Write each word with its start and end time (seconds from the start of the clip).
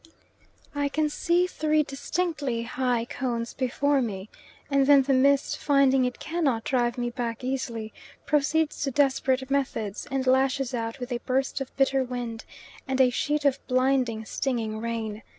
I 0.73 0.89
can 0.89 1.11
see 1.11 1.45
three 1.45 1.83
distinctly 1.83 2.63
high 2.63 3.05
cones 3.05 3.53
before 3.53 4.01
me, 4.01 4.29
and 4.67 4.87
then 4.87 5.03
the 5.03 5.13
mist, 5.13 5.59
finding 5.59 6.05
it 6.05 6.17
cannot 6.17 6.63
drive 6.63 6.97
me 6.97 7.11
back 7.11 7.43
easily, 7.43 7.93
proceeds 8.25 8.81
to 8.81 8.89
desperate 8.89 9.51
methods, 9.51 10.07
and 10.09 10.25
lashes 10.25 10.73
out 10.73 10.97
with 10.99 11.11
a 11.11 11.19
burst 11.19 11.61
of 11.61 11.77
bitter 11.77 12.03
wind, 12.03 12.45
and 12.87 12.99
a 12.99 13.11
sheet 13.11 13.45
of 13.45 13.59
blinding, 13.67 14.25
stinging 14.25 14.79
rain. 14.79 15.21